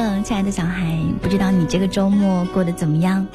[0.00, 3.26] 了，亲爱的小孩，不知道你这个周末过得怎么样？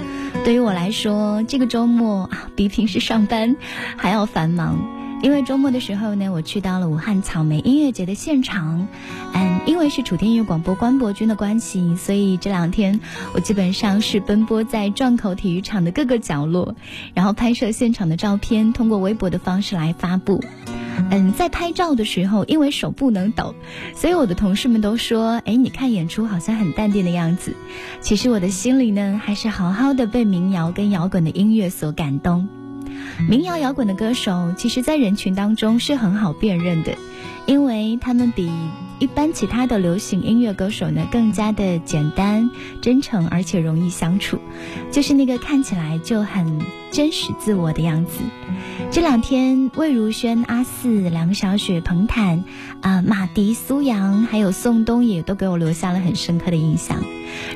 [0.43, 3.55] 对于我来说，这个周末啊，比平时上班
[3.95, 4.79] 还要繁忙。
[5.21, 8.87] 因为周末的时候呢，我去到了武汉草莓音乐节的现场。
[9.33, 12.99] 嗯，因为是楚天音乐广播关博君的关系，所以这两天
[13.33, 16.75] 我基本上是奔波在转口体育场的各个角落，
[17.13, 20.43] 然后拍摄现场的照片，通过微博的方式来发布。
[21.11, 23.55] 嗯，在拍照的时候，因为手不能抖，
[23.95, 27.53] 所以我的同事们都说：“哎，你看演出好像很淡定的样子。”
[28.01, 32.47] 其实我的心里呢，还是好好的被民谣跟摇滚的音乐所感动。
[33.29, 36.93] 民谣摇滚的歌手，其实在人群当中是很好辨认的，
[37.45, 38.49] 因为他们比
[38.99, 42.49] 一般其他的流行音乐歌手呢更加的简单、
[42.81, 44.39] 真诚，而且容易相处，
[44.91, 46.59] 就是那个看起来就很
[46.91, 48.19] 真实自我的样子。
[48.91, 52.43] 这两天，魏如萱、阿四、梁小雪、彭坦，
[52.81, 57.03] 啊，马迪、苏阳，还有宋冬野，都给我留下了很深刻的印象。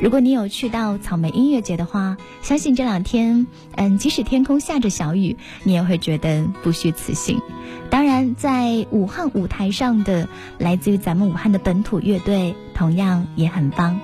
[0.02, 7.40] 如果你有去到草莓音乐节的话，相信这两天，嗯，即使天空下着小雨，你也会觉得不虚此行。
[7.90, 14.00] 当然，在武汉舞台上的来自于咱们武汉的本土乐队，同样也很棒。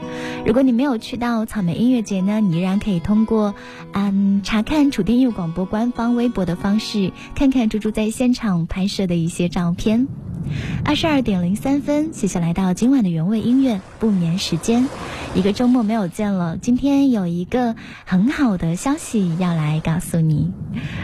[0.45, 3.53] 如果你没有去到草莓音乐节呢，你依然可以通过，
[3.93, 10.07] 嗯，查看楚天佑广播官方微博的方式，看看猪猪在现场拍摄的一些照片。
[10.83, 14.87] 二十二点零三分，谢谢来到今晚的原味音乐不眠时间。
[15.33, 20.53] 一个周末没有见了，今天有一个很好的消息要来告诉你。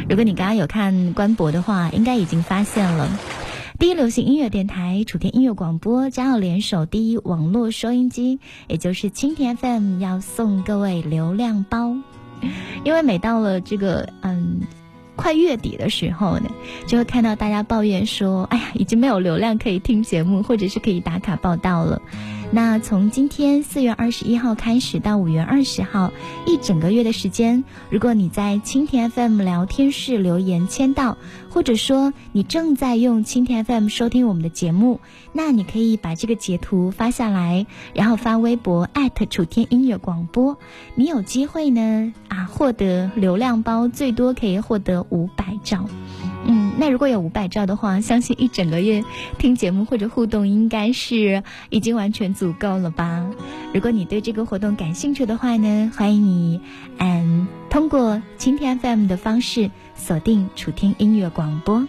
[0.10, 3.10] 如果你刚刚有看官博的话，应该已经发现了，
[3.80, 11.96] 第一流行音乐电台楚天音乐广播将要联手第一网络收音机，也就是蜻蜓 FM，要送各位流量包。
[12.84, 14.62] 因为每到了这个嗯。
[15.22, 16.50] 快月底的时候呢，
[16.88, 22.02] 就会看到大家抱怨说：“哎呀，已经没有流量可以听节目，或者是可以打卡报道了。”
[22.54, 26.12] 那从今天四月二十一号开始到五月二十号，
[26.46, 31.18] 一整个月的时间，如果你在蜻蜓 FM 聊天室留言签到，
[31.50, 35.00] 或者说你正在用蜻蜓 FM 收听我们的节目，
[35.32, 38.90] 那你可以把这个截图发下来，然后发微博
[39.30, 40.58] 楚天音乐广播，
[40.96, 45.86] 你有机会呢啊获得流量包，最多可以获得五百兆。
[46.46, 49.04] 嗯，那如果有五百兆的话，相信一整个月
[49.38, 53.26] 听节目或者互动应该是已经完全足够了吧？
[53.74, 56.62] 如果你对这个活动感兴趣的话呢，欢迎你
[56.98, 61.88] 嗯通过蜻蜓 FM 的方式锁定楚天音乐广播。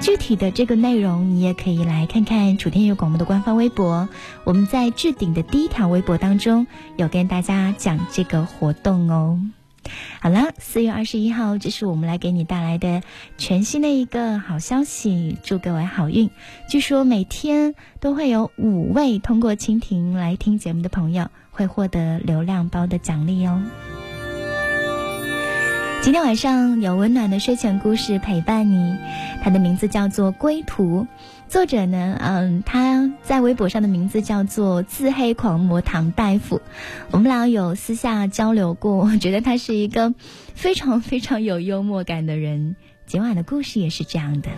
[0.00, 4.08] 具体的这个内容你也可以来看看楚天音乐广播的官方微博，
[4.44, 6.66] 我们在置顶的第一条微博当中
[6.96, 9.38] 有跟大家讲这个活动哦。
[10.20, 13.02] 好了，四月二十一号，这是我们来给你带来的
[13.36, 16.30] 全新的一个好消息，祝各位好运。
[16.68, 23.62] 据说每天都会有五位通过蜻蜓来听节目的朋友会获得流量包的奖励哦。
[26.02, 28.94] 今天晚上有温暖的睡前故事陪伴你，
[29.42, 31.02] 它的名字叫做《归途》。
[31.48, 36.60] 作者呢，嗯，他在微博上的名字叫做自黑狂魔唐大夫。
[37.12, 40.14] 我们俩有私下交流过，我觉得他是一个
[40.54, 42.76] 非常非常有幽默感的人。
[43.06, 44.48] 今晚的故事也是这样的。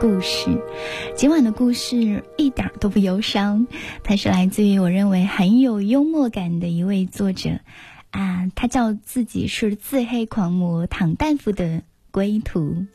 [0.00, 0.50] 故事》，
[1.16, 3.66] 今晚的故事一点都不忧伤，
[4.04, 7.58] 它是来自于我认为很有幽默感的一位作者，
[8.10, 12.86] 啊，他叫自己是自黑狂魔唐大夫的归途。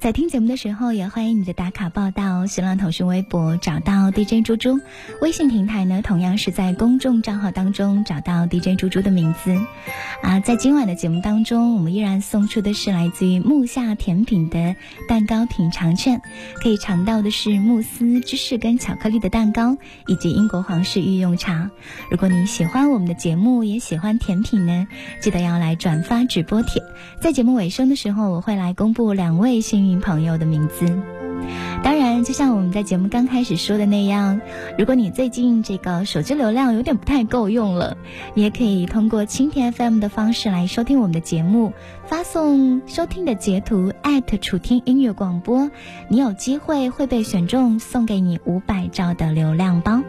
[0.00, 2.46] 在听节目的时候，也欢迎你的打卡报道。
[2.46, 4.78] 新浪、腾讯微博找到 DJ 猪猪，
[5.20, 9.58] 微信平台呢，同样是在公众账号当中找到 DJ 猪猪的名字。
[10.22, 14.76] 啊，在今晚的节目当中，我们依然送出的是来自于木下甜品的
[15.08, 16.22] 蛋糕品尝券，
[16.62, 19.76] 可以尝到的是慕斯芝士跟巧克力的蛋糕，
[20.06, 21.72] 以及英国皇室御用茶。
[22.08, 24.86] 如果你喜欢我们的节目，也喜欢甜品呢，
[25.20, 26.80] 记得要来转发直播帖。
[27.20, 29.98] 在节目尾声的时候，我会来公布两位幸运。
[30.00, 30.86] 朋友的名字，
[31.82, 34.40] 当然，就像我们在节目刚开始说的那样，
[34.78, 37.96] 如果你最近这个手机流量有点不太够用了，
[38.34, 41.72] 你也可以通过蜻蜓 FM 的方式来收听我们的节目，
[42.06, 45.70] 发送收听的截图艾特楚听音乐广播，
[46.08, 50.00] 你有机会会被选中，送给你五百兆的流量包。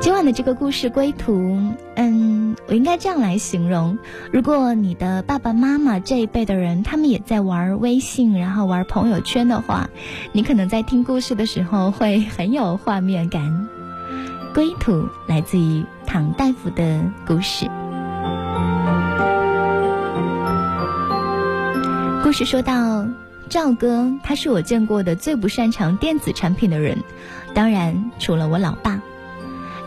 [0.00, 1.58] 今晚的这个故事归途，
[1.96, 2.43] 嗯，
[2.74, 3.98] 我应该这样来形容：
[4.32, 9.88] 如果你的爸爸妈妈这一辈的人，他们也在玩微信，然后玩朋友圈的话，
[10.32, 13.68] 你可能在听故事的时候会很有画面感。
[14.54, 17.70] 归途来自于唐大夫的故事。
[22.24, 23.06] 故事说到
[23.48, 26.98] 赵哥，他是我见过的最不擅长电子产品的人，
[27.54, 28.93] 当然除了我老爸。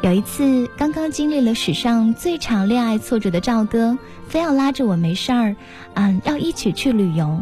[0.08, 3.98] 有一次，刚刚经历了史上最长恋爱挫折的赵哥，
[4.30, 5.58] 非要拉着我没事儿，
[5.96, 7.42] 嗯，要一起去旅游。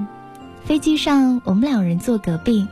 [0.63, 2.67] 飞机上，我们两人坐隔壁。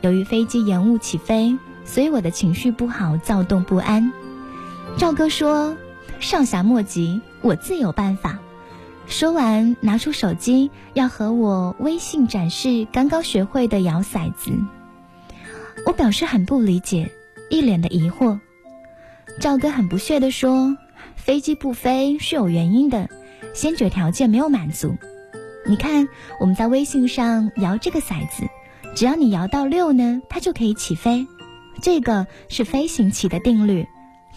[0.00, 4.12] 由于飞机延误起飞，所以我的情绪不好，躁动不安。
[4.98, 5.76] 赵哥说
[6.18, 8.40] ：“少侠莫急，我自有办法。”
[9.06, 14.50] 说完，拿出手机要和我微信展示刚刚学会的摇骰子。
[15.86, 17.12] 我表示很不理解，
[17.48, 18.40] 一脸的疑惑。
[19.38, 20.76] 赵哥很不屑地说
[21.14, 23.08] ：“飞机不飞是有原因的，
[23.54, 24.96] 先决条件没有满足。
[25.66, 26.08] 你看，
[26.40, 28.44] 我们在微信上摇这个骰子，
[28.94, 31.26] 只要你摇到六呢，它就可以起飞。
[31.82, 33.86] 这个是飞行棋的定律。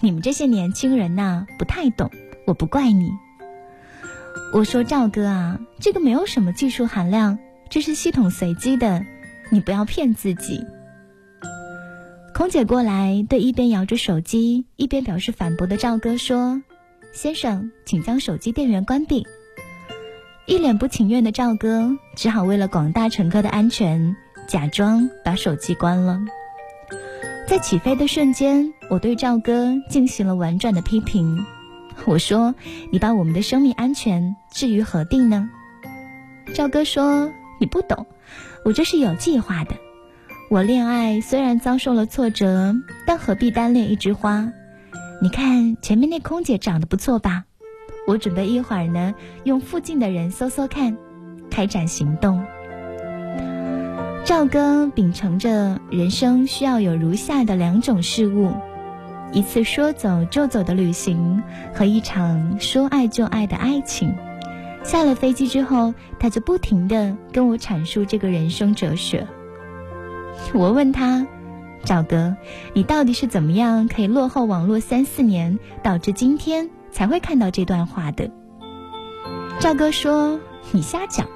[0.01, 2.11] 你们这些年轻人呐，不太懂，
[2.45, 3.11] 我不怪你。
[4.53, 7.39] 我说赵哥啊，这个没有什么技术含量，
[7.69, 9.05] 这是系统随机的，
[9.49, 10.65] 你不要骗自己。”
[12.39, 16.61] 空姐过来，对一边摇着手机一边表示反驳的赵哥说
[17.11, 19.27] ：“先生，请将手机电源关闭。”
[20.47, 24.15] 一脸不情愿的赵哥只好为了广大乘客的安全，
[24.47, 26.17] 假装把手机关了。
[27.45, 31.45] 在起飞的瞬间，我对赵哥进行了婉转的批评。
[32.05, 32.55] 我说
[32.89, 35.49] ：“你把我们的生命安全置于何地呢？”
[36.55, 38.05] 赵哥说：“你不懂，
[38.63, 39.75] 我这是有计划的。”
[40.51, 42.75] 我恋爱虽然遭受了挫折，
[43.05, 44.51] 但何必单恋一枝花？
[45.21, 47.43] 你看前面那空姐长得不错吧？
[48.07, 49.13] 我准备一会儿呢，
[49.43, 50.97] 用附近的人搜搜看，
[51.51, 52.43] 开展行动。
[54.25, 58.51] 赵哥秉承着人生需要有如下的两种事物：
[59.31, 61.43] 一次说走就走的旅行
[61.75, 64.15] 和一场说爱就爱的爱情。
[64.83, 69.27] 下了飞机之后，他就不停的跟我阐述这个人生哲学。
[70.53, 71.27] 我问他
[71.85, 72.35] ：“赵哥，
[72.73, 78.31] 你到底是怎么样可以落后网络三四年，导致今天才会看到这段话的？”
[79.59, 80.39] 赵哥说
[80.71, 81.27] ：“你瞎讲，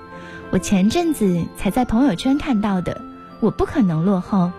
[0.51, 3.01] 我前阵子才在朋友圈看到的，
[3.39, 4.51] 我不可能落后。”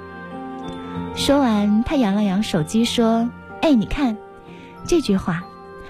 [1.16, 3.28] 说完，他扬了扬手机说
[3.62, 4.16] ：“哎，你看，
[4.86, 5.44] 这句话，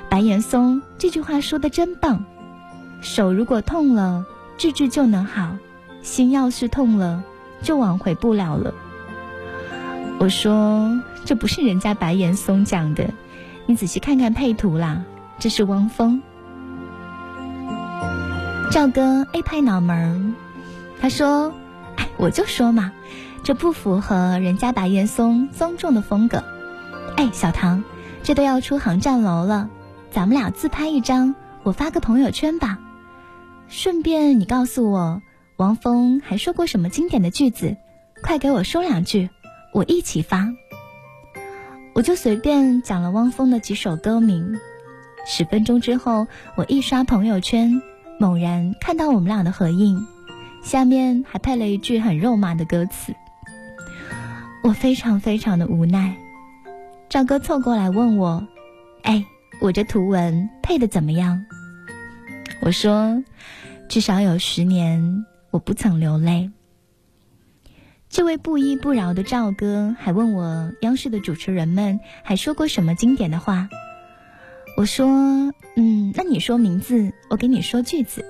[0.09, 2.25] 白岩松这句话说的真棒。”
[3.03, 4.25] 手如果痛了，
[4.57, 5.59] 治治就能好；
[6.03, 7.23] 心要是痛了，
[7.65, 8.73] 就挽回不了了。
[10.21, 13.11] 我说这不是人家白岩松讲的，
[13.67, 15.03] 你仔细看看配图啦，
[15.41, 16.23] 这是汪峰。
[18.71, 20.35] 赵哥 A 拍脑门
[21.01, 21.53] 他说
[21.97, 22.93] ：“哎，我就说嘛，
[23.43, 26.45] 这不符合人家白岩松庄重的风格。”
[27.17, 27.85] 哎，小唐，
[28.23, 29.69] 这都要出航站楼了，
[30.11, 32.79] 咱们俩自拍一张，我发个朋友圈吧。
[33.69, 35.23] 顺便，你告诉我，
[35.57, 37.77] 王峰还说过什么经典的句子？
[38.23, 39.31] 快给我说两句，
[39.73, 40.53] 我一起发。
[41.95, 44.59] 我就随便讲了汪峰的几首歌名。
[45.25, 47.81] 十分钟之后，我一刷朋友圈，
[48.19, 50.05] 猛然看到我们俩的合影，
[50.61, 53.15] 下面还配了一句很肉麻的歌词。
[54.65, 56.17] 我非常非常的无奈。
[57.09, 58.45] 赵哥凑过来问我
[59.03, 59.25] ：“哎，
[59.61, 61.45] 我这图文配的怎么样？”
[62.61, 63.23] 我说，
[63.89, 66.51] 至少有十年我不曾流泪。
[68.09, 73.69] 这位不依不饶的赵哥还问我，央视的主持人们还说过什么经典的话？
[74.77, 75.07] 我说，
[75.77, 78.25] 嗯，那你说名字，我给你说句子。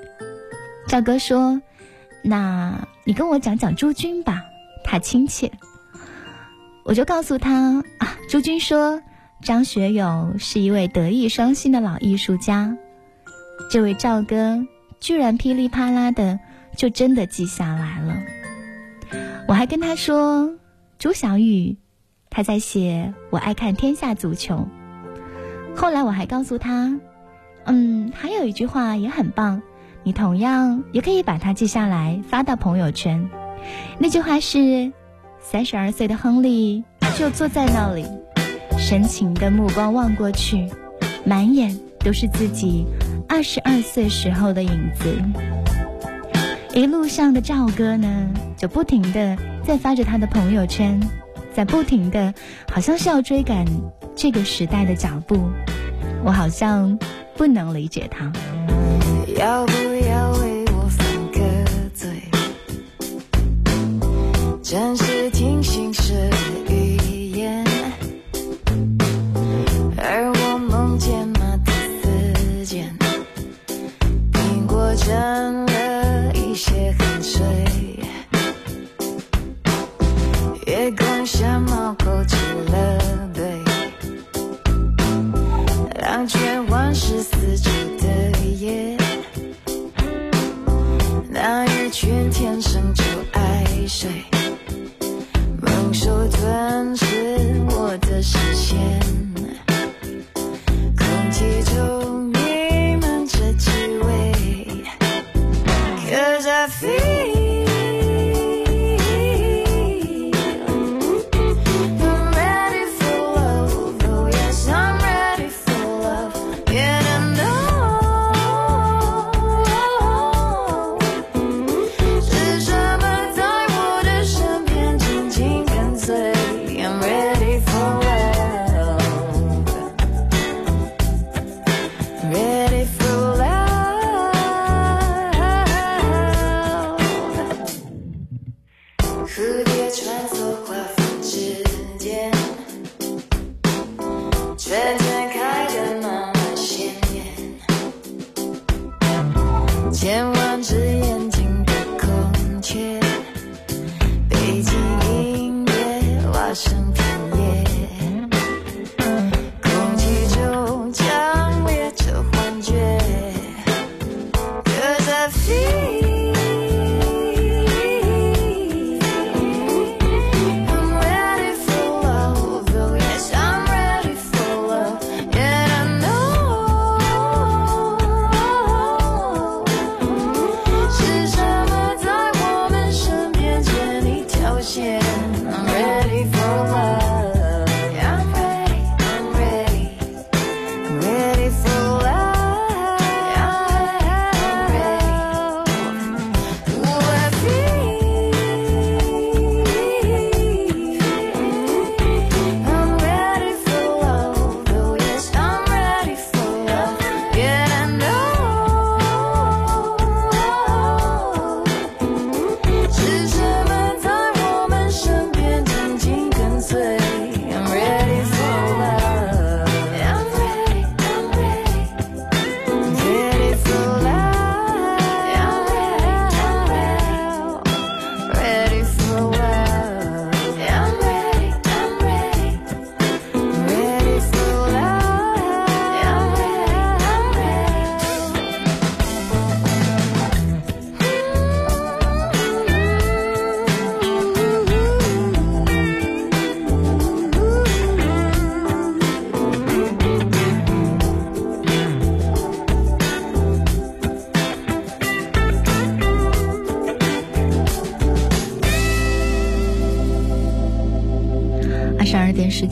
[0.86, 1.62] 赵哥说，
[2.22, 4.44] 那你跟我讲讲朱军吧，
[4.84, 5.50] 他亲切。
[6.84, 9.00] 我就告诉他啊，朱军说，
[9.40, 12.76] 张学友是一位德艺双馨的老艺术家。
[13.70, 14.66] 这位赵哥
[15.00, 16.38] 居然噼里啪啦的
[16.76, 18.16] 就真的记下来了。
[19.46, 20.54] 我还跟他说，
[20.98, 21.76] 朱小雨
[22.30, 24.68] 他在写《我爱看天下足球》。
[25.76, 26.98] 后来我还告诉他，
[27.64, 29.62] 嗯，还有一句话也很棒，
[30.02, 33.28] 你同样也可以把它记下来发到朋友圈。
[33.98, 34.92] 那句话是：
[35.40, 36.84] 三十二岁的亨利
[37.18, 38.06] 就坐在那里，
[38.78, 40.68] 深情的目光望过去，
[41.24, 42.86] 满眼都是自己。
[43.28, 45.16] 二十二岁时候的影子，
[46.74, 51.00] 一路上的赵哥呢，就不停的在发着他的朋友圈，
[51.54, 52.34] 在不停的，
[52.68, 53.64] 好像是要追赶
[54.16, 55.40] 这个时代的脚步。
[56.24, 56.98] 我好像
[57.36, 58.24] 不能理解他。
[59.38, 61.40] 要不要为我犯个
[61.94, 62.08] 罪？
[64.60, 66.28] 真是听心事
[66.66, 67.64] 的语言，
[69.96, 70.33] 而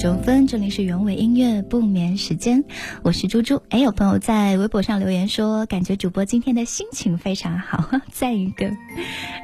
[0.03, 2.65] 九分，这里是原味音乐不眠时间，
[3.05, 3.63] 我是猪猪。
[3.69, 8.69] 哎，有朋友在微博上留言说，感觉主播今天的心情非常好， 赞一个。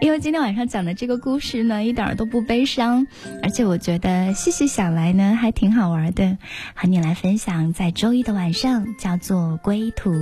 [0.00, 3.06] 因为今天晚上讲的这个故事呢，一点都不悲伤，
[3.42, 6.38] 而且我觉得细细想来呢，还挺好玩的，
[6.74, 7.72] 和你来分享。
[7.72, 10.12] 在周一的晚上，叫做归途。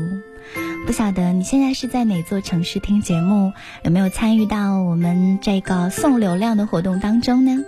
[0.86, 3.52] 不晓得你现在是在哪座城市听节目？
[3.84, 7.62] 有没有参与到我们这个送流量的活动当中呢？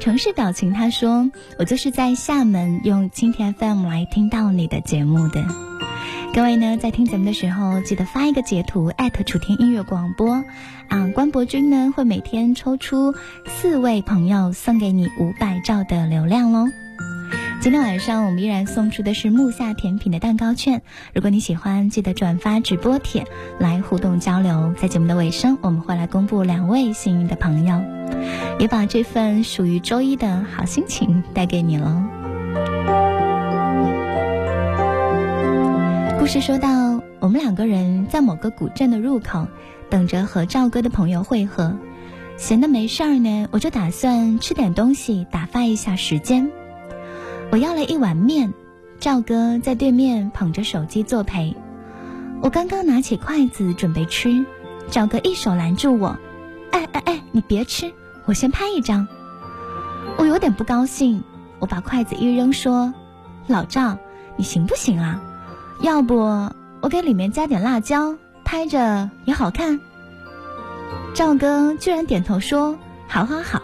[0.00, 5.44] 城市表情他说：“我就是在厦门用蜻蜓 FM 来听到你的节目的。”
[6.34, 10.42] 各位呢，在听节目的时候记得发一个截图，艾特楚天音乐广播，
[10.88, 13.14] 啊，关博君呢会每天抽出
[13.46, 16.68] 四位朋友送给你五百兆的流量喽。
[17.60, 20.80] 今天晚上我们依然送出的是木下甜品的蛋糕券，
[21.14, 23.26] 如果你喜欢，记得转发直播帖
[23.58, 24.74] 来互动交流。
[24.78, 27.82] 在节目的尾声，我们会来公布两位幸运的朋友，
[28.58, 32.02] 也把这份属于周一的好心情带给你喽。
[36.22, 39.48] 故事说到，我们两个人在某个古镇的入口
[39.90, 41.76] 等着和赵哥的朋友会合，
[42.36, 46.48] 闲的没事儿呢，我就打算吃点东西打发一下时间。
[47.50, 48.54] 我要了一碗面，
[49.00, 51.56] 赵哥在对面捧着手机作陪。
[52.40, 54.46] 我刚刚拿起筷子准备吃，
[54.88, 56.16] 赵哥一手拦住我
[56.70, 57.92] ：“哎哎哎，你别吃，
[58.26, 59.08] 我先拍一张。”
[60.18, 61.24] 我有点不高兴，
[61.58, 62.94] 我把筷子一扔，说
[63.48, 63.98] ：“老赵，
[64.36, 65.20] 你行不行啊？
[65.82, 66.16] 要不
[66.80, 68.14] 我给里面加点辣椒，
[68.44, 69.80] 拍着也好看。”
[71.12, 73.62] 赵哥居然点头说：“好好好。”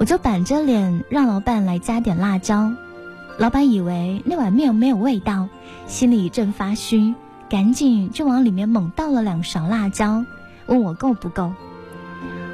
[0.00, 2.72] 我就板着脸让老板来加点辣椒，
[3.36, 5.48] 老板以为那碗面没有味道，
[5.86, 7.14] 心里一阵发虚，
[7.50, 10.24] 赶紧就往里面猛倒了两勺辣椒，
[10.66, 11.52] 问我够不够。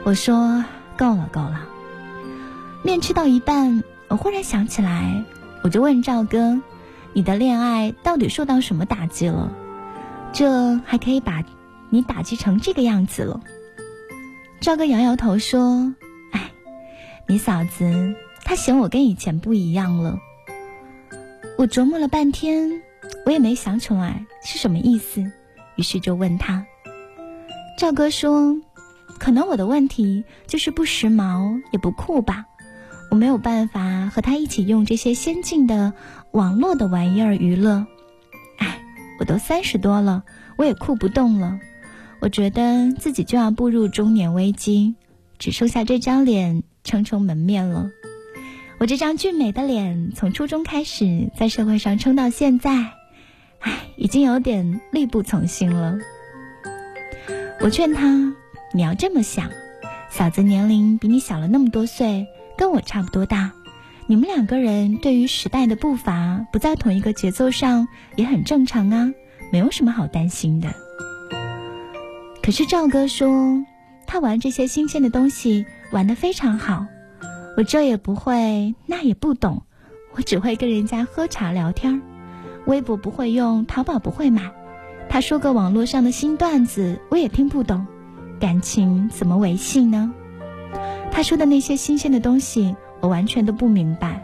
[0.02, 0.64] 我说
[0.96, 1.60] 够了够了。
[2.82, 5.22] 面吃到一半，我忽然想起来，
[5.62, 6.60] 我就问赵哥
[7.16, 9.50] ：“你的恋爱到底受到什么打击了？
[10.34, 11.42] 这还可以把
[11.88, 13.40] 你打击成这个样子了？”
[14.60, 15.94] 赵哥摇摇头说。
[17.28, 20.16] 你嫂子，她嫌我跟以前不一样了。
[21.58, 22.82] 我琢磨了半天，
[23.24, 25.24] 我也没想出来是什么意思，
[25.74, 26.64] 于是就问他。
[27.78, 28.54] 赵哥说
[29.18, 32.44] ：“可能我的问题就是不时髦也不酷吧，
[33.10, 35.94] 我没有办法和他一起用这些先进的
[36.32, 37.86] 网络的玩意儿娱乐。
[38.58, 38.80] 哎，
[39.18, 40.24] 我都三十多了，
[40.56, 41.58] 我也酷不动了。
[42.20, 44.94] 我觉得自己就要步入中年危机，
[45.38, 47.90] 只剩下这张脸。”撑撑门面了，
[48.78, 52.92] 我这张俊美的脸从初中开始在社会上撑到现在，
[53.58, 55.98] 唉，已经有点力不从心了。
[57.58, 58.32] 我劝他，
[58.72, 59.50] 你要这么想，
[60.10, 63.52] 嫂子年龄比你小了那么多岁，跟我差不多大，
[64.08, 69.12] 你们两个人对于时代的步伐不在同一个节奏上也很正常啊，
[69.50, 70.68] 没有什么好担心的。
[72.42, 73.64] 可是赵哥说，
[74.06, 75.66] 他玩这些新鲜的东西。
[75.92, 76.84] 玩的非常好，
[77.56, 79.62] 我这也不会，那也不懂，
[80.16, 82.02] 我只会跟人家喝茶聊天
[82.66, 84.50] 微博不会用，淘宝不会买。
[85.08, 87.86] 他说个网络上的新段子，我也听不懂。
[88.40, 90.12] 感情怎么维系呢？
[91.12, 92.74] 他说的那些新鲜的东西，
[93.06, 94.20] 我完全都不明白。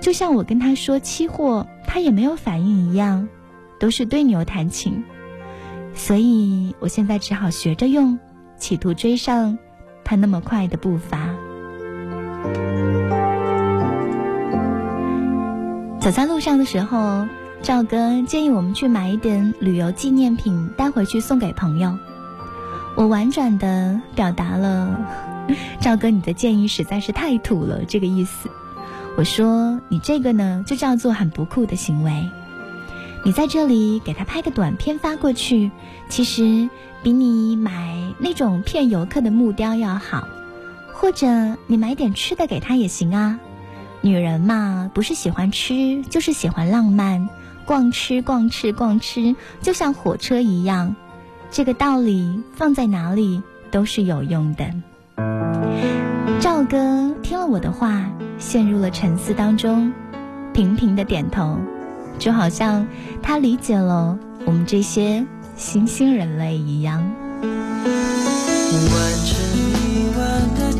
[0.00, 3.28] 就像我跟他说期货，他也没有反应一样，
[3.78, 5.04] 都是对牛弹琴。
[5.94, 8.18] 所以我现在只好学着用，
[8.56, 9.56] 企图追上。
[10.02, 11.28] 他那么快的步伐，
[16.00, 17.24] 走在路上的时候，
[17.62, 21.96] 赵哥建议我们去买一点旅游纪念品带回去送给朋友。
[22.96, 24.98] 我婉转的表达了，
[25.80, 28.50] 赵哥你的建议实在是太土了，这个意思。
[29.16, 32.28] 我说你这个呢，就叫做很不酷的行为。
[33.24, 35.70] 你在这里给他拍个短片发过去，
[36.08, 36.68] 其实。
[37.00, 40.26] 比你买那种骗游客的木雕要好，
[40.92, 43.38] 或者你买点吃的给他也行啊。
[44.00, 47.28] 女人嘛，不是喜欢吃，就是喜欢浪漫，
[47.64, 50.96] 逛吃逛吃逛吃，就像火车一样。
[51.52, 54.68] 这个道理放在哪里都是有用的。
[56.40, 58.04] 赵哥听了我的话，
[58.38, 59.92] 陷入了沉思当中，
[60.52, 61.58] 频频的点头，
[62.18, 62.86] 就好像
[63.22, 65.26] 他理解了我们这些。
[65.56, 67.02] 新兴人类一样。
[67.42, 67.50] 完
[69.24, 70.22] 成一万
[70.54, 70.70] 个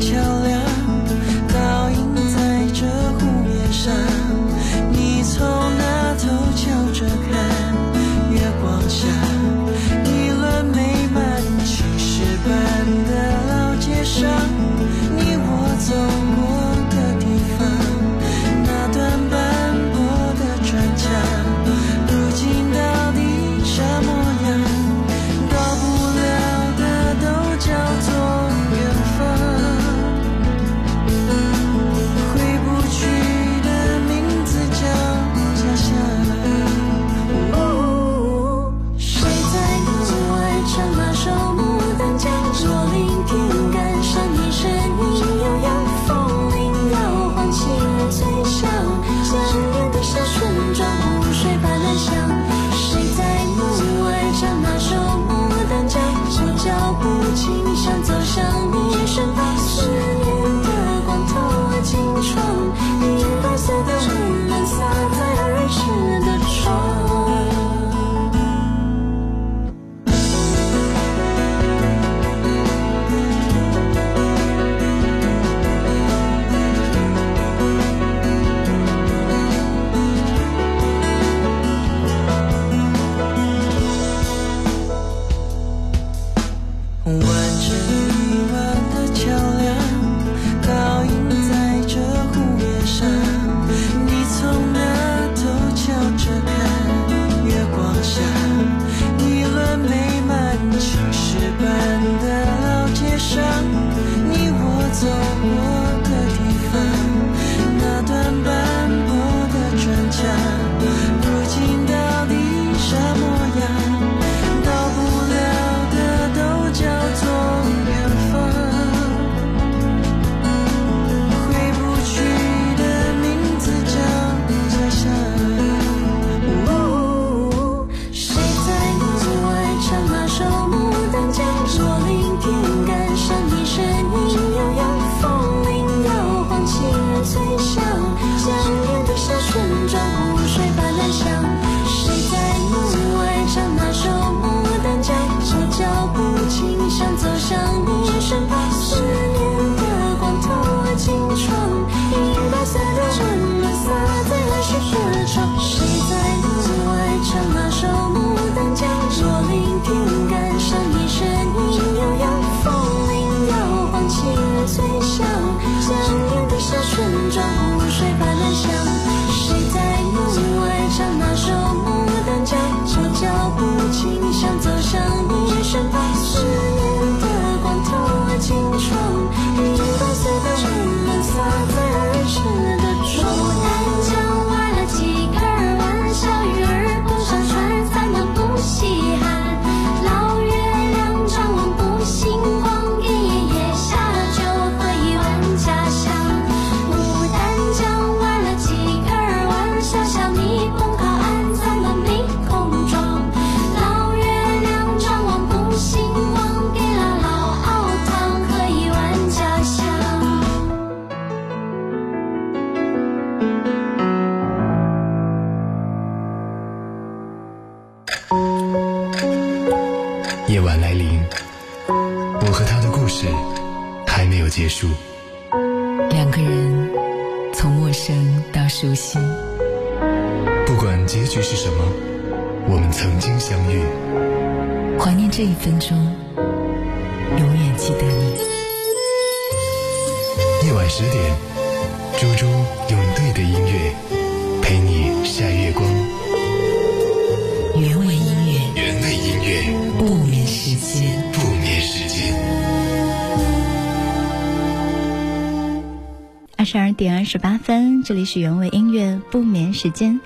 [256.59, 260.19] 二十二点二十八分，这里是原味音乐不眠时间。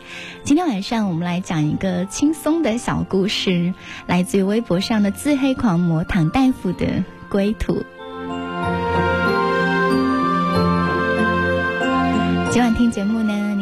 [0.44, 3.76] 今天晚上我们来讲一个轻松的小故事，
[4.08, 7.84] 来自于微博上的自黑狂魔唐大夫的归途。
[12.50, 13.53] 今晚听节目呢，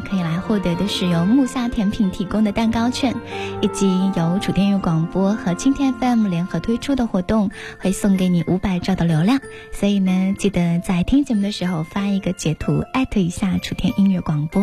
[0.52, 3.16] 获得的是由木下甜品提供的蛋糕券，
[3.62, 9.40] 以及由楚天音乐广播和青天 FM 联合推出的活动，会送给你五百兆的流量。
[9.72, 14.62] 所以呢，记得在听节目的时候发一个截图，艾特一下楚天音乐广播。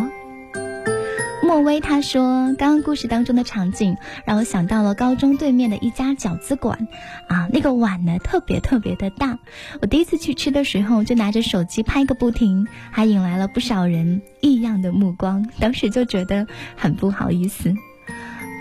[1.41, 6.87] 莫威他说：“刚刚故事当中的场景让我想到了高中对面的一家饺子馆，
[7.27, 9.39] 啊，那个碗呢特别特别的大。
[9.81, 15.47] 我第一次去吃的时候就拿着手机拍个不停，还引来了不少人异样的目光。
[15.59, 17.73] 当时就觉得很不好意思。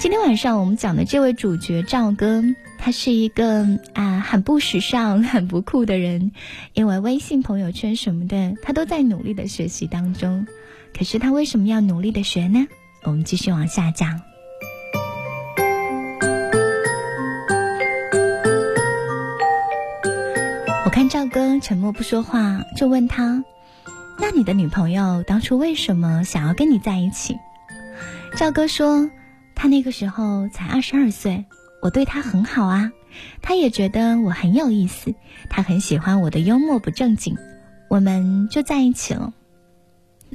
[0.01, 2.45] 今天晚上我们讲的这位主角赵哥，
[2.79, 6.31] 他是一个啊很不时尚、很不酷的人，
[6.73, 10.47] 因为微信朋友圈什么的，他都在努力的学习当中。
[10.96, 12.66] 可是他为什么要努力的学呢？”
[13.05, 14.20] 我们继续往下讲。
[20.85, 23.44] 我看赵哥沉默不说话，就问他
[24.18, 27.38] ：“那你的女朋友当初为什么想要跟你在一起？”
[28.37, 29.09] 赵哥说
[29.55, 31.44] ：“他那个时候才二十二岁，
[31.83, 32.90] 我对他很好啊，
[33.42, 35.14] 他也觉得我很有意思，
[35.48, 37.37] 他很喜欢我的幽默不正经，
[37.88, 39.33] 我们就在一起了。”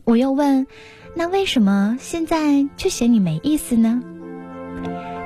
[0.05, 0.67] 我又问。
[1.15, 4.01] 那为什么现在却嫌你没意思呢？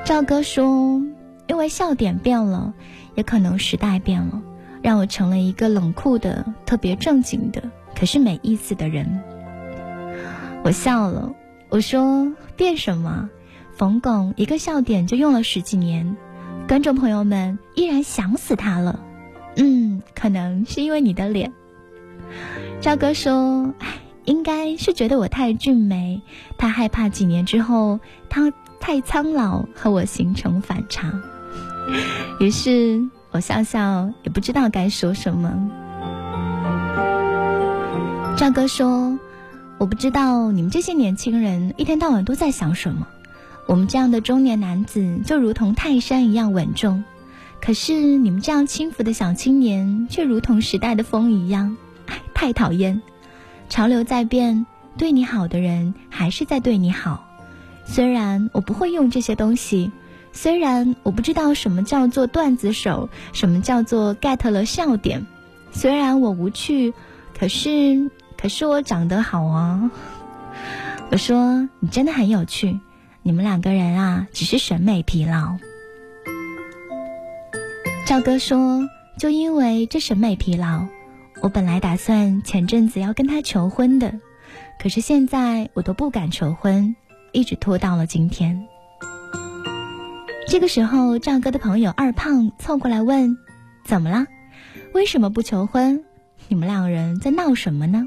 [0.03, 1.01] 赵哥说
[1.47, 2.73] ：“因为笑点变了，
[3.15, 4.41] 也可能时代变了，
[4.81, 9.23] 让我成了一个冷酷的、特别正经的，可是没意思的人。”
[10.65, 11.33] 我笑了，
[11.69, 13.29] 我说：“变什么？
[13.77, 16.17] 冯巩一个笑点就用了十几年，
[16.67, 18.99] 观众朋友们依然想死他了。
[19.55, 21.53] 嗯，可能是因为你的脸。”
[22.81, 23.87] 赵哥说：“唉。”
[24.27, 26.21] 应该是觉得我太俊美，
[26.57, 31.13] 他害怕几年之后他太苍老和我形成反差，
[32.41, 35.71] 于是我笑笑，也不知道该说什么。
[38.35, 39.17] 赵哥说
[39.79, 43.07] ：“我不知道你们这些年轻人一天到晚都在想什么，
[43.65, 47.05] 我们这样的中年男子就如同泰山一样稳重，
[47.61, 51.77] 可是你们这样轻浮的小青年却如同时代的风一样，
[52.33, 53.01] 太讨厌。”
[53.69, 54.65] 潮流在变，
[54.97, 57.23] 对你好的人还是在对你好。
[57.85, 59.91] 虽然我不会用这些东西，
[60.33, 65.25] 虽然我不知道什么叫做段子手，什么叫做 get 了笑点，
[65.71, 66.93] 虽然我无趣，
[67.37, 69.89] 可是可是我长得好啊。
[71.09, 72.79] 我说你真的很有趣，
[73.21, 75.55] 你们两个人啊，只是审美疲劳。
[78.05, 80.85] 赵哥说，就因为这审美疲劳。
[81.41, 84.19] 我本来打算前阵子要跟他求婚的，
[84.79, 86.95] 可是现在我都不敢求婚，
[87.31, 88.67] 一直拖到了今天。
[90.47, 93.37] 这个时候，赵哥的朋友二胖凑过来问
[93.85, 94.25] ：“怎么了？
[94.93, 96.03] 为什么不求婚？
[96.47, 98.05] 你们两人在闹什么呢？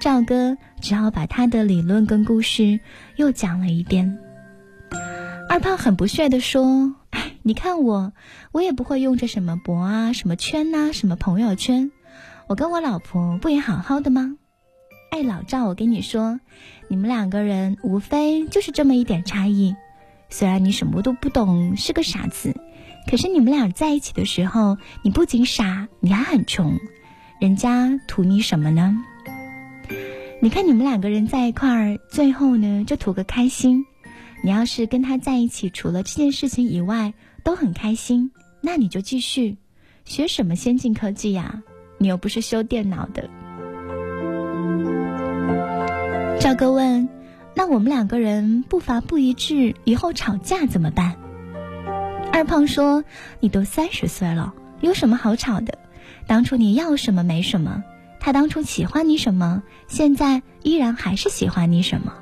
[0.00, 2.80] 赵哥只好把他的理论跟故事
[3.16, 4.18] 又讲了一遍。
[5.48, 6.94] 二胖很不屑地说：“，
[7.42, 8.12] 你看我，
[8.52, 11.90] 我也不会用着什么博啊、什么圈呐、什么朋友圈，
[12.46, 14.36] 我跟我老婆不也好好的吗？”
[15.10, 16.40] 哎，老赵，我跟你说，
[16.88, 19.76] 你们两个人无非就是这么一点差异。
[20.28, 22.56] 虽然你什么都不懂，是个傻子，
[23.08, 26.76] 可是你们俩在一起的时候，你不仅傻，你还很穷。
[27.40, 28.96] 人家图你什么呢？
[30.42, 33.86] 你看你们两个人在一块儿，最后呢就图个开心。
[34.42, 39.56] 你要是跟他在一起，除了这件事情以外都很开心，那你就继续
[40.04, 41.62] 学什么先进科技呀？
[42.04, 43.30] 你又不是修电脑的。
[46.38, 47.08] 赵哥问
[47.56, 51.16] ：“那我们两个人步伐不一致，以后吵架怎么办？”
[52.30, 53.04] 二胖说
[53.40, 55.78] ：“你都三十岁了，有什么好吵的？
[56.26, 57.82] 当初你要什么没什么，
[58.20, 62.12] 他当初喜欢你什么，现在依然还是喜欢你什么。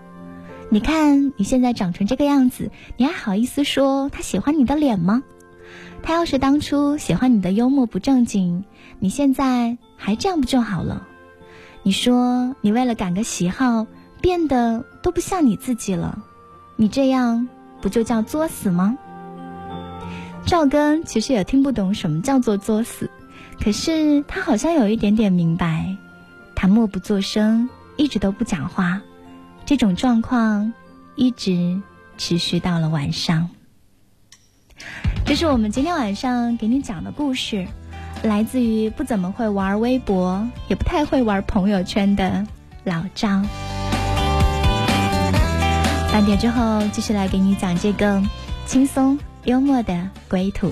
[0.70, 5.24] 你看你现在长成这个样子，你还好意思说他喜欢你的脸吗？
[6.04, 8.64] 他要是当初喜欢你的幽默不正经，
[9.02, 11.06] 你现在还这样不就好了？
[11.82, 13.86] 你说你为了赶个喜好。”
[14.22, 16.16] 变得都不像你自己了，
[16.76, 17.48] 你这样
[17.80, 18.96] 不就叫作死吗？
[20.46, 23.10] 赵根其实也听不懂什么叫做作死，
[23.60, 25.96] 可是他好像有一点点明白。
[26.54, 29.02] 他默不作声，一直都不讲话，
[29.66, 30.72] 这种状况
[31.16, 31.82] 一直
[32.16, 33.50] 持续到了晚上。
[35.26, 37.66] 这是我们今天晚上给你讲的故事，
[38.22, 42.46] 来自于不怎么会玩微博，也不太会玩朋友圈的
[42.84, 43.44] 老张。
[46.12, 48.22] 半点之后，继续来给你讲这个
[48.66, 50.70] 轻松幽默的归途。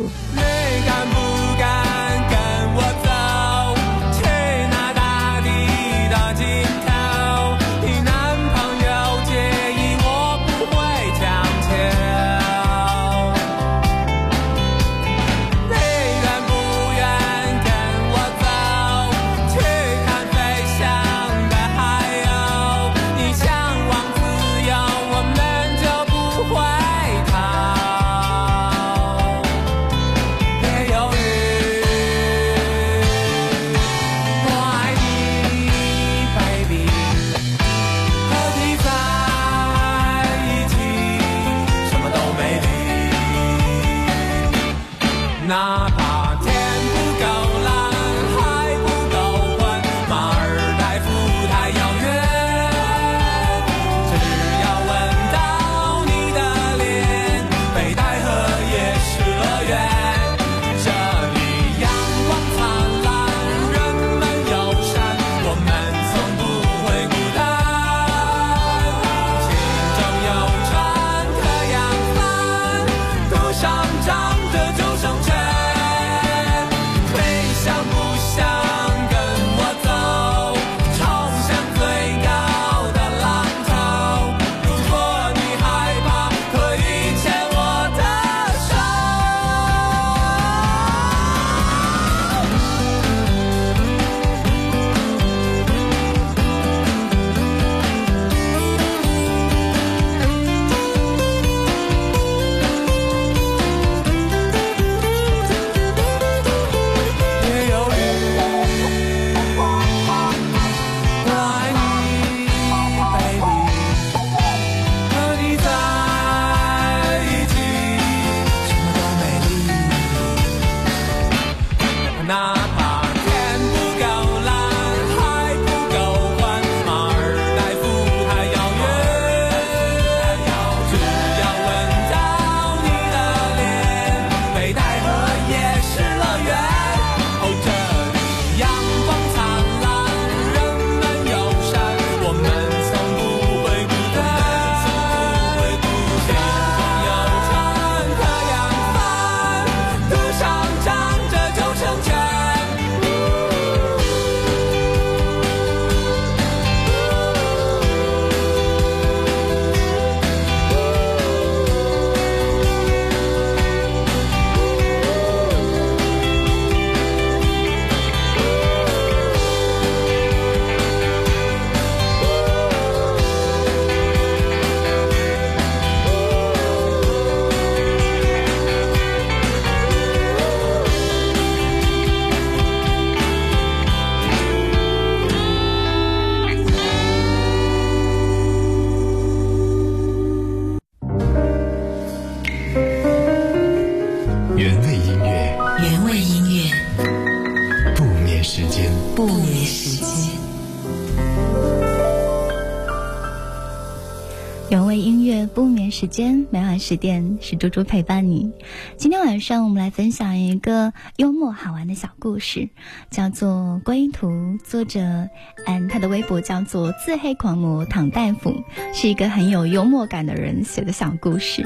[206.01, 208.51] 时间，每晚十点是猪猪陪伴你。
[208.97, 212.71] 今天晚上我们来分享一个幽默好玩的小故事，
[213.11, 214.31] 叫做《归途》，
[214.61, 215.29] 作者
[215.67, 218.63] 嗯，他的微博叫做自黑狂魔唐大夫，
[218.95, 221.63] 是一个很有幽默感的人写的小故事。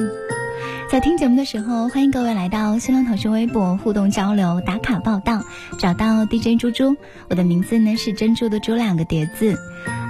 [0.91, 5.45] 在听节目的时候，欢迎各位来到新浪腾讯微博互动交流、打卡报道，
[5.79, 6.97] 找到 DJ 猪猪，
[7.31, 9.57] 我的名字呢是珍珠的珠两个叠字。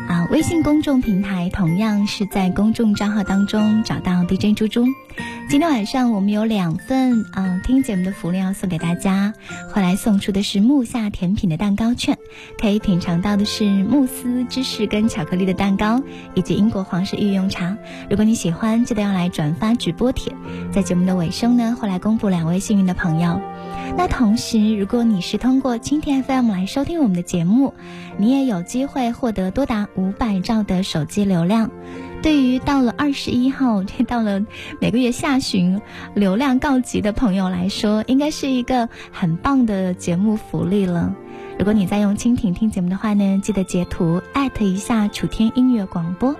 [0.08, 4.84] 啊，微信公众平台同样是在公众账号当中找到 DJ 猪猪。
[5.48, 9.32] 今天晚上我们有两份啊听节目的福利要送给大家，
[9.72, 12.18] 会来送出的是木下甜品的蛋糕券，
[12.60, 16.02] 可以品尝到的是慕斯芝士跟巧克力的蛋糕，
[16.34, 17.76] 以及英国皇室御用茶。
[18.10, 20.34] 如果你喜欢，记得要来转发直播帖，
[20.70, 23.40] 在节目的尾声呢，会来公布两位幸运的朋友。
[23.96, 27.72] 那同时，如果你是通过蜻蜓 FM 来收听我们的节目，
[28.18, 31.70] 你也有机会获得多达五百兆的手机流量。
[32.20, 34.44] 对于到了二十一号，这 到了
[34.80, 35.80] 每个月下旬
[36.14, 41.14] 流量告急的朋友来说，应该是一个很棒的节目福利了。
[41.58, 46.34] 如果你在用蜻蜓听节目的话呢，记得截图艾特一下楚天音乐广播。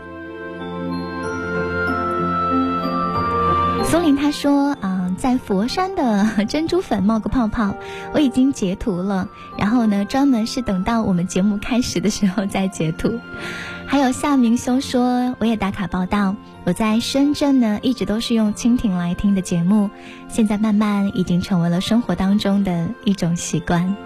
[3.85, 4.94] 苏林他说啊、
[5.25, 7.75] 在佛山的珍珠粉冒个泡泡，
[8.13, 13.19] 我已经截图了，然后呢，专门是等到我们节目开始的时候再截图。
[13.89, 19.89] 还有夏明修说，我也打卡报道，我在深圳呢，一直都是用蜻蜓来听的节目，
[20.29, 23.97] 现在慢慢已经成为了生活当中的一种习惯。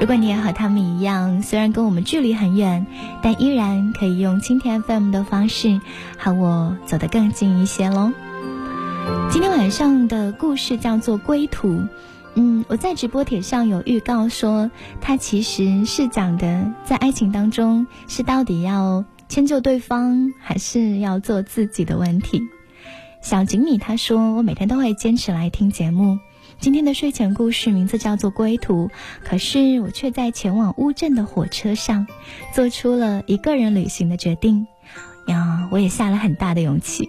[0.00, 2.86] 如果你也和他们一样，虽然跟我们距离很远，
[3.22, 5.80] 但依然可以用蜻蜓 FM 的方式
[6.16, 8.12] 和我走得更近一些喽。
[9.30, 11.68] 今天晚上的故事叫做《归途》。
[12.34, 22.42] 嗯，我在直播帖上有预告说，它其实是讲的在爱情当中是到底要迁就对方，还是要做自己的问题。
[23.22, 26.18] 小锦米他说，我每天都会坚持来听节目。
[26.60, 28.88] 今天的睡前故事名字叫做《归途》，
[29.24, 32.06] 可是我却在前往乌镇的火车上，
[32.52, 34.66] 做出了一个人旅行的决定。
[35.26, 37.08] 呀，我也下了很大的勇气。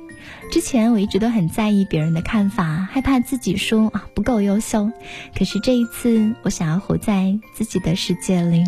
[0.51, 4.91] 之前我一直都很在意别人的看法，害怕自己说啊不够优秀。
[5.37, 8.63] 可是这一次，我想要活在自己的世界里。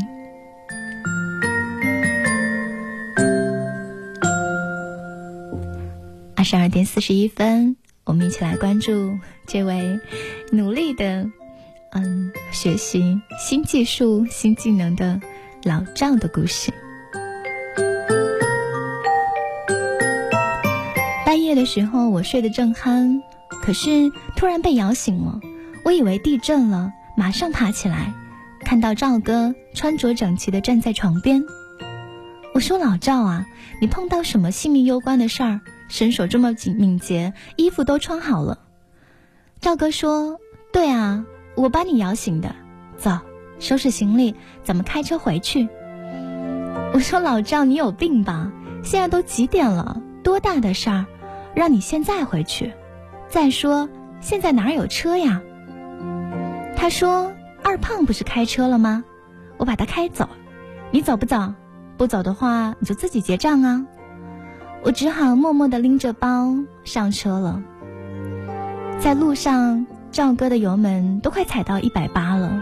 [6.36, 10.00] 二十二点四十一分，我们一起来关注这位
[10.52, 11.30] 努力的，
[11.92, 15.20] 嗯，学习新技术、新技能的
[15.64, 16.72] 老赵的故事。
[21.28, 25.42] 半夜的时候，我睡得正酣，可是突然被摇醒了。
[25.84, 28.14] 我以为地震了，马上爬起来，
[28.62, 31.44] 看到赵哥穿着整齐的站在床边。
[32.54, 33.46] 我说：“老赵啊，
[33.82, 35.60] 你碰到什么性命攸关的事儿？
[35.90, 38.60] 身手这么紧敏捷，衣服都穿好了。”
[39.60, 40.40] 赵哥说
[40.72, 41.26] ：“对啊，
[41.58, 42.56] 我把你摇醒的。
[42.96, 43.20] 走，
[43.60, 45.68] 收拾行李，咱们开车回去。”
[46.96, 48.50] 我说：“老赵，你有病吧？
[48.82, 50.02] 现在都几点了？
[50.24, 51.06] 多大的事儿？”
[51.58, 52.72] 让你现在回去，
[53.28, 53.90] 再说
[54.22, 55.42] 现在哪有车呀？
[56.76, 57.34] 他说
[57.64, 59.04] 二胖不是开车了吗？
[59.58, 60.30] 我把他开走，
[60.92, 61.52] 你走不走？
[61.98, 63.84] 不走的话你就自己结账啊。
[64.84, 67.60] 我只好默默地拎着包上车了。
[69.00, 72.62] 在路上，赵哥的油门都快踩到一百八了，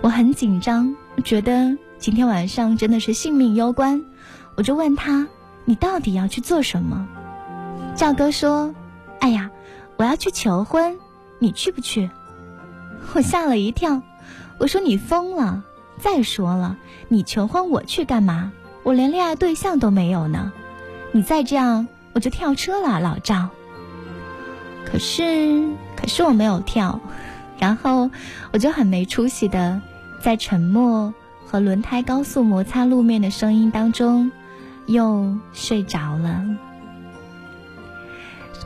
[0.00, 4.04] 我很紧张，觉得今天晚上真的是性命攸关。
[4.56, 5.28] 我就问他
[5.64, 7.06] ：“你到底要去做什么？”
[7.94, 8.74] 赵哥说
[9.20, 9.50] ：“哎呀，
[9.96, 10.98] 我要去求婚，
[11.38, 12.10] 你去不去？”
[13.14, 14.02] 我吓了一跳，
[14.58, 15.62] 我说：“你疯了！
[15.98, 16.76] 再说了，
[17.08, 18.50] 你求婚我去干嘛？
[18.82, 20.52] 我连恋爱对象都没有呢。
[21.12, 23.50] 你再这样，我就跳车了，老赵。”
[24.84, 27.00] 可是，可是我没有跳，
[27.58, 28.10] 然后
[28.52, 29.80] 我就很没出息的，
[30.20, 31.14] 在沉默
[31.46, 34.32] 和轮胎高速摩擦路面的声音当中，
[34.86, 36.44] 又睡着了。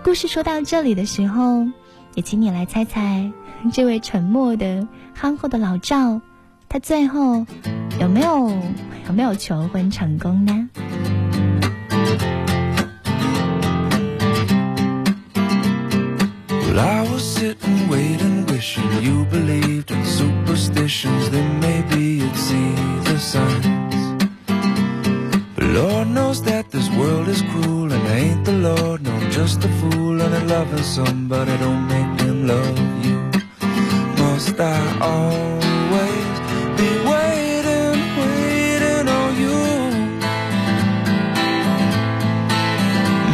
[0.06, 1.66] 故事说到这里的时候，
[2.14, 3.32] 也请你来猜猜，
[3.72, 6.20] 这位沉默的憨厚的老赵，
[6.68, 7.44] 他最后
[8.00, 8.48] 有没有
[9.08, 10.68] 有没有求婚成功呢
[16.76, 21.30] ？I was sitting, waiting, wishing you believed in superstitions.
[21.32, 24.05] Then maybe you'd see the signs.
[25.68, 29.64] Lord knows that this world is cruel and I ain't the Lord, no, I'm just
[29.64, 33.16] a fool and I'm loving somebody, don't make them love you.
[34.22, 36.34] Must I always
[36.78, 39.58] be waiting, waiting on you?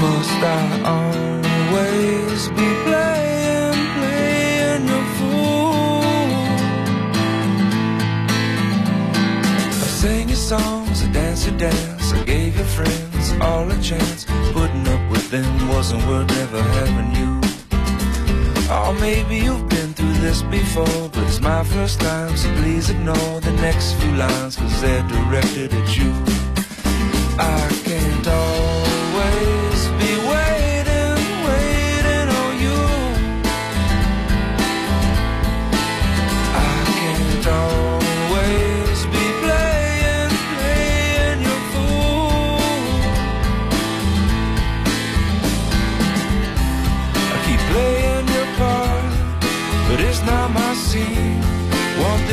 [0.03, 0.63] Must I
[0.95, 6.03] always be playing, playing the fool?
[9.85, 11.92] I sing your songs, I dance your dance
[12.27, 14.27] Gave your friends all a chance.
[14.53, 17.41] Putting up with them wasn't worth ever having you.
[18.75, 23.41] Oh, maybe you've been through this before, but it's my first time, so please ignore
[23.41, 26.11] the next few lines, cause they're directed at you.
[27.39, 28.12] I can't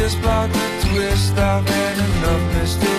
[0.10, 2.99] just the twist I've had enough, Mr.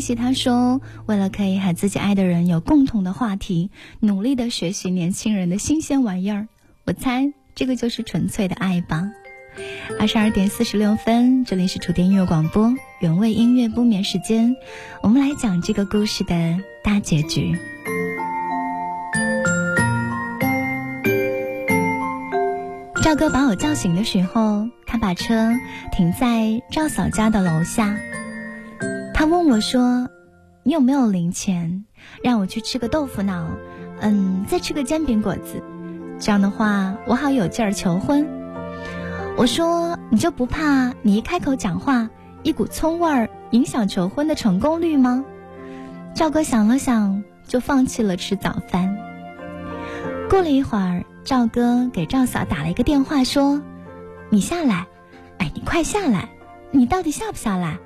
[0.00, 3.70] 洋葱的逆袭，他说：“为了可以和自己爱的人有共同的话题，
[4.00, 6.48] 努力的学习年轻人的新鲜玩意儿。
[6.86, 9.10] 我猜这个就是纯粹的爱吧。”
[10.00, 14.56] 二十二点四十六分，这里是楚天音乐广播原味音乐不眠时间，
[15.02, 17.58] 我们来讲这个故事的大结局。
[23.02, 25.50] 赵哥把我叫醒的时候，他把车
[25.92, 27.98] 停在赵嫂家的楼下。
[29.20, 30.08] 他问我说
[30.64, 31.84] ：“你有没有零钱，
[32.24, 33.48] 让我去吃个豆腐脑，
[34.00, 35.62] 嗯，再吃个煎饼果子，
[36.18, 38.26] 这样的话我好有劲儿求婚。”
[39.36, 42.08] 我说：“你就不怕你一开口讲话，
[42.42, 45.22] 一股葱味儿影响求婚的成功率吗？”
[46.16, 48.96] 赵哥想了想，就放弃了吃早饭。
[50.30, 53.60] 过了一会儿，赵哥给赵嫂打了一个电话，说
[54.32, 54.86] ：“你下来，
[55.36, 56.30] 哎，你快下来，
[56.70, 57.76] 你到底下不下来？”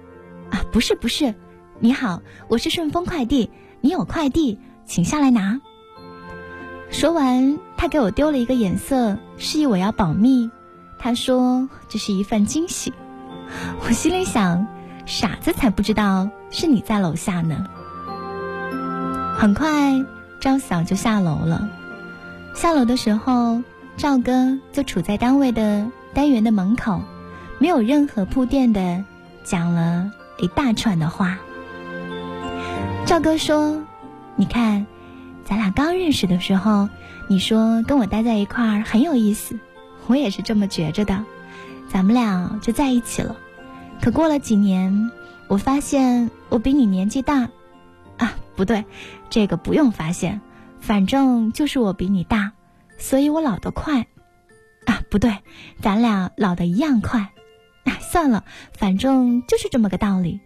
[0.50, 1.34] 啊，不是不是，
[1.80, 5.60] 你好，我是顺丰快递，你有快递，请下来拿。
[6.90, 10.50] 说完，他给我丢了一个眼色，示意我要保密。
[10.98, 12.92] 他说这是一份惊喜。
[13.84, 14.66] 我心里想，
[15.06, 17.66] 傻子才不知道是你在楼下呢。
[19.36, 20.04] 很快，
[20.40, 21.68] 赵嫂就下楼了。
[22.54, 23.62] 下楼的时候，
[23.96, 27.02] 赵哥就处在单位的单元的门口，
[27.58, 29.04] 没有任何铺垫的
[29.42, 31.38] 讲了一大串的话。
[33.06, 33.82] 赵哥说
[34.36, 34.86] ：“你看，
[35.44, 36.88] 咱俩刚认识的时候，
[37.28, 39.58] 你说跟我待在一块儿很有意思，
[40.06, 41.24] 我也是这么觉着的，
[41.88, 43.36] 咱们俩就在一起了。
[44.00, 45.10] 可过了几年，
[45.48, 47.48] 我发现我比你年纪大，
[48.16, 48.84] 啊，不对，
[49.28, 50.40] 这个不用发现，
[50.80, 52.52] 反正就是我比你大，
[52.98, 54.06] 所以我老得快。
[54.86, 55.38] 啊，不对，
[55.80, 57.30] 咱俩老得一样快。
[58.14, 60.38] 算了，反正就是这么个道理。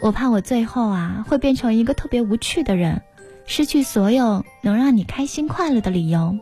[0.00, 3.02] 我怕我最后啊会变成一个特别无趣的人，
[3.46, 6.38] 失去所有能让你开心快乐的理由，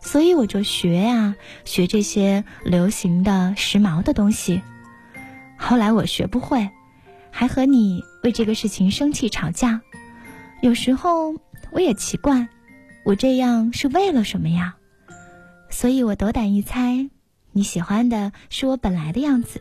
[0.00, 1.34] 所以我就学呀、
[1.64, 4.62] 学这些流行的、时髦的东西。
[5.56, 6.70] 后来我学不会，
[7.32, 9.80] 还和你为这个事情生气吵架。
[10.60, 11.34] 有时候
[11.72, 12.46] 我也奇怪，
[13.04, 14.76] 我这样是为了什么呀？
[15.70, 17.10] 所以我斗胆一猜，
[17.50, 19.60] 你喜欢的是我本来的样子，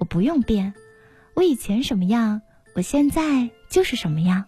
[0.00, 0.74] 我不用变，
[1.34, 2.42] 我以前什么样，
[2.74, 4.46] 我现在就是什么样。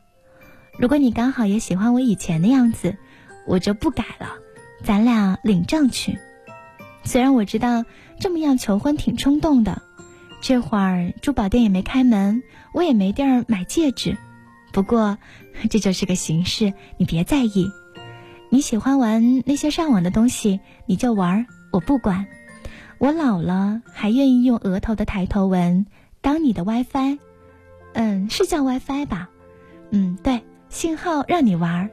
[0.79, 2.97] 如果你刚好也喜欢我以前的样子，
[3.47, 4.31] 我就不改了，
[4.83, 6.19] 咱俩领证去。
[7.05, 7.85] 虽然我知道
[8.19, 9.83] 这么样求婚挺冲动的，
[10.41, 12.43] 这会儿珠宝店也没开门，
[12.73, 14.17] 我也没地儿买戒指，
[14.73, 15.19] 不过
[15.69, 17.71] 这就是个形式，你别在意。
[18.49, 22.27] 你喜欢玩那些上网的东西，你就玩，我不管。
[23.03, 25.87] 我老了还愿意用额头的抬头纹
[26.21, 27.19] 当你的 WiFi，
[27.95, 29.29] 嗯，是叫 WiFi 吧？
[29.91, 31.91] 嗯，对，信号让你玩儿，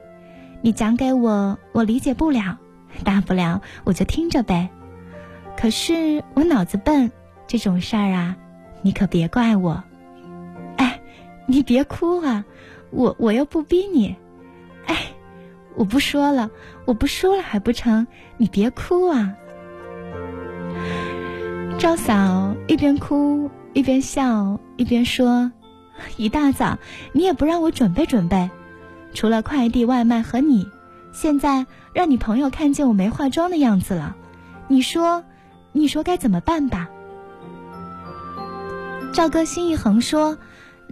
[0.62, 2.58] 你讲给我，我理解不了，
[3.02, 4.70] 大不了我就听着呗。
[5.56, 7.10] 可是我脑子笨，
[7.48, 8.36] 这种事儿啊，
[8.80, 9.82] 你可别怪我。
[10.76, 11.00] 哎，
[11.48, 12.44] 你别哭啊，
[12.92, 14.14] 我我又不逼你。
[14.86, 14.96] 哎。
[15.76, 16.50] 我不说了，
[16.84, 18.06] 我不说了还不成？
[18.36, 19.34] 你别哭啊！
[21.80, 25.50] 赵嫂一边哭一边笑一边说
[26.18, 26.76] ：“一大早
[27.12, 28.50] 你也不让我准备准备，
[29.14, 30.68] 除了快递外卖和你，
[31.10, 31.64] 现在
[31.94, 34.14] 让你朋友看见我没化妆的样子了，
[34.68, 35.24] 你说，
[35.72, 36.90] 你说该怎么办吧？”
[39.14, 40.36] 赵哥心一横说：“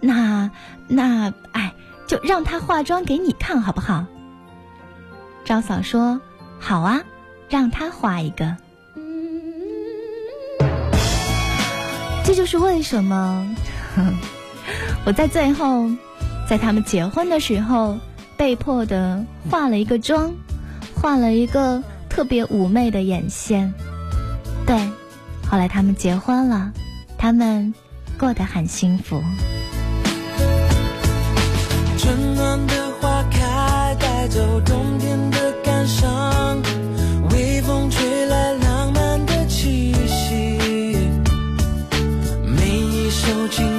[0.01, 0.49] 那
[0.87, 1.75] 那哎，
[2.07, 4.07] 就让他化妆给你看好不好？”
[5.45, 6.19] 赵嫂说
[6.57, 7.03] ：“好啊，
[7.47, 8.57] 让他画一个。”
[12.29, 13.43] 这就是为什么
[15.03, 15.89] 我在最后，
[16.47, 17.97] 在他们结婚的时候，
[18.37, 20.31] 被迫的化了一个妆，
[20.93, 23.73] 画了一个特别妩媚的眼线。
[24.67, 24.77] 对，
[25.49, 26.71] 后来他们结婚了，
[27.17, 27.73] 他们
[28.19, 29.19] 过得很幸福。
[31.97, 35.49] 春暖的花开，带走冬天的。
[35.87, 36.78] 上，微
[43.29, 43.78] 一首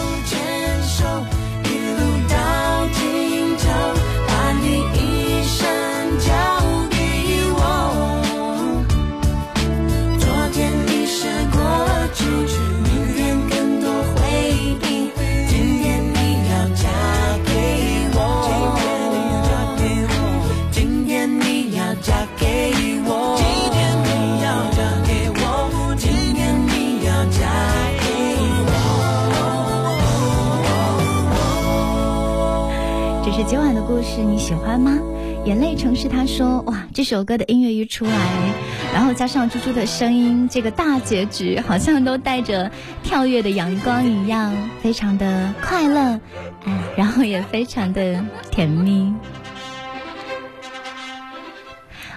[34.23, 34.97] 你喜欢吗？
[35.43, 38.11] 眼泪城市他说哇，这首歌的音乐一出来，
[38.93, 44.53] 然后加上猪猪的声音，这个大结局好像都带着跳跃的阳光一样，
[44.83, 46.19] 非常的快乐，
[46.65, 49.11] 哎，然后也非常的甜蜜。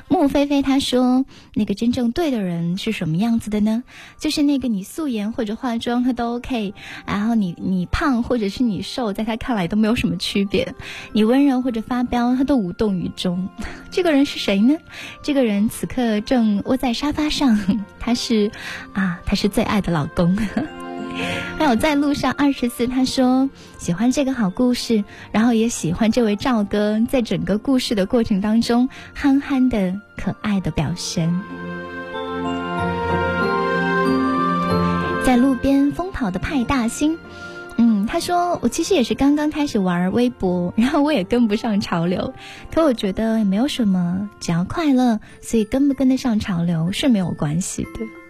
[0.08, 1.24] 穆菲菲她说
[1.54, 3.82] ：“那个真正对的人是什么样子的呢？
[4.18, 6.72] 就是那个你素颜或者化妆他都 OK，
[7.06, 10.72] 然后你你胖或者是你瘦，在他看来都没有什么区别。
[11.12, 13.48] 你温柔或者发飙，他都无动于衷。
[13.90, 14.76] 这个人是谁呢？
[15.22, 17.58] 这个人此刻正窝在沙发上，
[17.98, 18.50] 他是
[18.92, 20.36] 啊，他是最爱的老公。”
[21.58, 23.48] 还有在路上二十四，他说
[23.78, 31.32] 喜欢这个好故事，然后也喜欢这位赵哥在整个故事的过程当中憨憨的可爱的表现。
[35.24, 37.18] 在路边疯跑的派大星，
[37.76, 42.34] 嗯，他说我其实也是刚刚开始玩微博，然后我也跟不上潮流，
[42.72, 48.23] 可我觉得也没有什么，只要快乐，所以跟不跟得上潮流是没有关系的。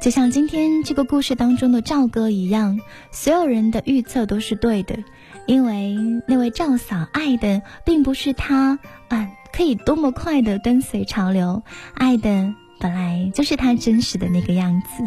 [0.00, 2.80] 就像今天这个故事当中的赵哥一样，
[3.10, 4.98] 所有人的预测都是对的，
[5.46, 5.96] 因为
[6.26, 8.78] 那位赵嫂爱的并不是他
[9.08, 11.62] 啊，可以多么快的跟随潮流，
[11.94, 15.04] 爱的本来就是他真实的那个样子。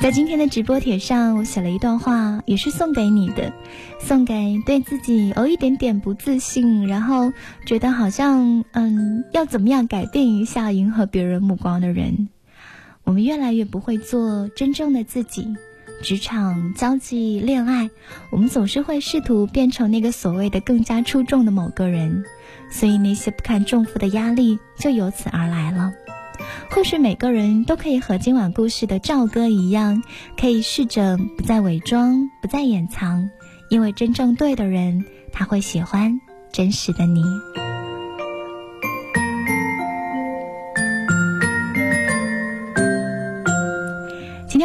[0.00, 3.54] 在今天的直播帖上，我写了一段话，也是送给你的，
[3.98, 7.32] 送给对自己有一点点不自信，然后
[7.64, 12.28] 觉得好像嗯要怎么样改变一下，迎合别人目光的人。
[13.04, 15.54] 我们越来越不会做真正的自己，
[16.02, 17.90] 职场、交际、恋爱，
[18.30, 22.24] 我们总是会试图变成那个所谓的更加出众的某个人，
[22.70, 25.92] 所以那些不堪重负的压力就由此而来了。
[26.70, 30.02] 或许每个人都可以和今晚故事的赵哥一样，
[30.38, 33.30] 可以试着不再伪装，不再掩藏，
[33.70, 36.20] 因为真正对的人，他会喜欢
[36.52, 37.22] 真实的你。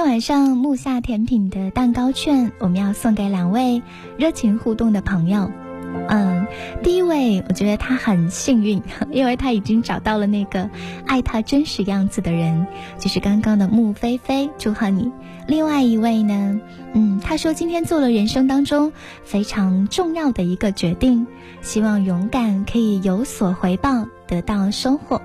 [0.10, 3.84] 晚上木下甜品的蛋糕券，我们要送给两位
[4.18, 5.52] 热情互动的朋友。
[6.08, 6.48] 嗯，
[6.82, 8.82] 第一位，我觉得他很幸运，
[9.12, 10.68] 因为他已经找到了那个
[11.06, 12.66] 爱他真实样子的人，
[12.98, 15.12] 就是刚刚的穆菲菲，祝贺你。
[15.46, 16.60] 另外一位呢，
[16.94, 18.92] 嗯，他说今天做了人生当中
[19.24, 21.28] 非常重要的一个决定，
[21.62, 25.22] 希望勇敢可以有所回报，得到收获。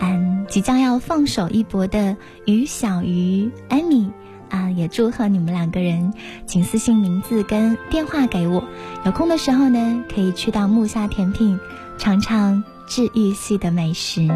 [0.00, 4.10] 嗯，即将要放手一搏的于小鱼、艾米
[4.48, 6.12] 啊，也祝贺你们两个人，
[6.46, 8.64] 请私信名字跟电话给我。
[9.04, 11.58] 有空的时候呢，可以去到木下甜品
[11.98, 14.26] 尝尝治愈系的美食，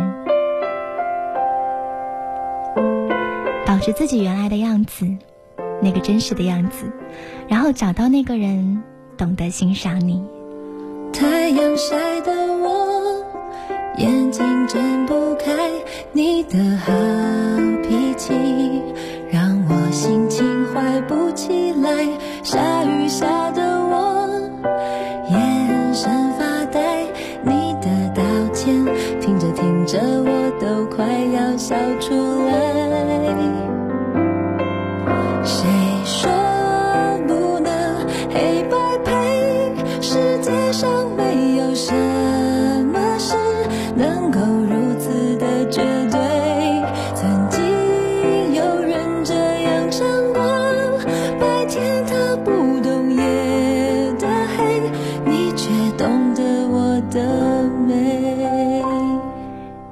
[3.67, 5.09] 保持自己原来的样子，
[5.83, 6.85] 那个真实的样子，
[7.49, 8.83] 然后找到那个人
[9.17, 10.23] 懂得欣赏你。
[11.13, 12.94] 太阳晒的我。
[13.99, 15.71] 眼睛睁不开，
[16.13, 16.93] 你的好
[17.83, 18.33] 脾气
[19.31, 22.09] 让我心情坏不起来。
[22.43, 23.44] 下雨下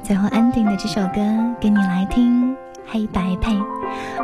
[0.02, 1.20] 最后安定的这首歌
[1.60, 3.56] 给你来听，黑白配。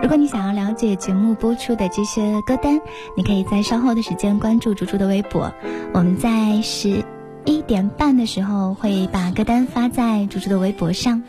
[0.03, 2.81] 如果你想要了解节目播出的这些歌单，
[3.17, 5.53] 你可以在稍后的时间关注猪猪的微博。
[5.93, 7.05] 我们在十
[7.45, 11.23] 一点半的时候会把歌单发在猪猪的微博上。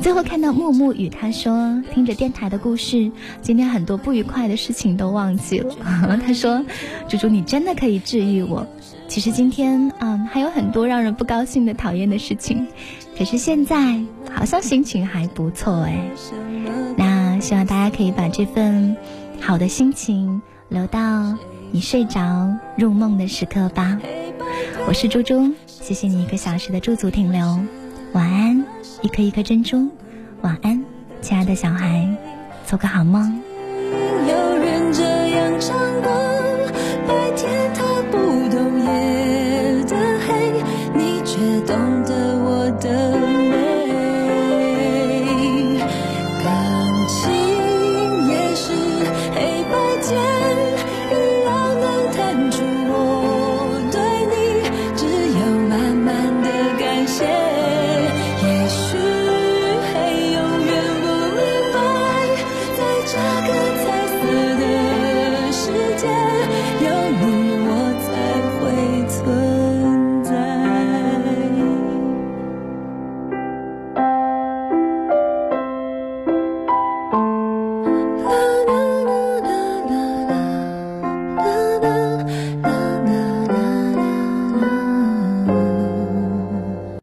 [0.00, 3.10] 最后看到木木与，他说听着电台的故事，
[3.40, 5.74] 今天很多不愉快的事情都忘记了。
[6.24, 6.64] 他说，
[7.08, 8.66] 猪猪你真的可以治愈我。
[9.08, 12.66] 其实今天嗯还有很多让人不高兴的、讨厌的事情。
[13.22, 14.00] 可是现在
[14.34, 16.10] 好像心情还不错哎，
[16.96, 18.96] 那希望大家可以把这份
[19.40, 21.32] 好的心情留到
[21.70, 23.96] 你睡着入梦的时刻吧。
[24.88, 27.60] 我是猪猪，谢谢你一个小时的驻足停留，
[28.12, 28.64] 晚安，
[29.02, 29.88] 一颗一颗珍珠，
[30.40, 30.84] 晚安，
[31.20, 32.04] 亲爱的小孩，
[32.66, 33.40] 做个好梦。
[34.26, 36.10] 有人这样唱过，
[37.06, 38.18] 白天他不
[38.50, 39.96] 懂夜的
[40.26, 40.60] 黑，
[40.92, 42.31] 你却懂得
[42.92, 43.31] love.